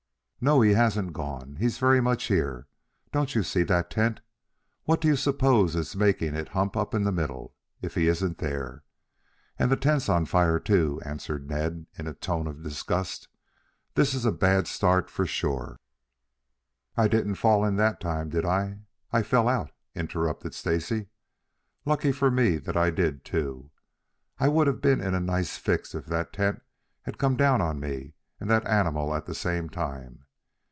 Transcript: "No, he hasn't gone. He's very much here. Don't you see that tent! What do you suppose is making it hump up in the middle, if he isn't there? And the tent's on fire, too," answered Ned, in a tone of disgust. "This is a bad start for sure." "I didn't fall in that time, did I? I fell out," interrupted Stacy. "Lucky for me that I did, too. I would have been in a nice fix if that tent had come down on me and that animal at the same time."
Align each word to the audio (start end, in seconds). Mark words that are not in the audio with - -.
"No, 0.43 0.61
he 0.61 0.73
hasn't 0.73 1.13
gone. 1.13 1.57
He's 1.57 1.77
very 1.77 2.01
much 2.01 2.23
here. 2.23 2.65
Don't 3.11 3.35
you 3.35 3.43
see 3.43 3.61
that 3.61 3.91
tent! 3.91 4.21
What 4.85 4.99
do 4.99 5.07
you 5.07 5.15
suppose 5.15 5.75
is 5.75 5.95
making 5.95 6.33
it 6.33 6.47
hump 6.47 6.75
up 6.75 6.95
in 6.95 7.03
the 7.03 7.11
middle, 7.11 7.53
if 7.79 7.93
he 7.93 8.07
isn't 8.07 8.39
there? 8.39 8.83
And 9.59 9.69
the 9.71 9.75
tent's 9.75 10.09
on 10.09 10.25
fire, 10.25 10.59
too," 10.59 10.99
answered 11.05 11.47
Ned, 11.47 11.85
in 11.95 12.07
a 12.07 12.15
tone 12.15 12.47
of 12.47 12.63
disgust. 12.63 13.27
"This 13.93 14.15
is 14.15 14.25
a 14.25 14.31
bad 14.31 14.67
start 14.67 15.11
for 15.11 15.27
sure." 15.27 15.79
"I 16.97 17.07
didn't 17.07 17.35
fall 17.35 17.63
in 17.63 17.75
that 17.75 17.99
time, 17.99 18.29
did 18.29 18.43
I? 18.43 18.79
I 19.13 19.21
fell 19.21 19.47
out," 19.47 19.69
interrupted 19.93 20.55
Stacy. 20.55 21.09
"Lucky 21.85 22.11
for 22.11 22.31
me 22.31 22.57
that 22.57 22.75
I 22.75 22.89
did, 22.89 23.23
too. 23.23 23.69
I 24.39 24.47
would 24.47 24.65
have 24.65 24.81
been 24.81 25.01
in 25.01 25.13
a 25.13 25.19
nice 25.19 25.57
fix 25.57 25.93
if 25.93 26.07
that 26.07 26.33
tent 26.33 26.63
had 27.03 27.19
come 27.19 27.35
down 27.37 27.61
on 27.61 27.79
me 27.79 28.13
and 28.39 28.49
that 28.49 28.65
animal 28.65 29.13
at 29.13 29.27
the 29.27 29.35
same 29.35 29.69
time." 29.69 30.25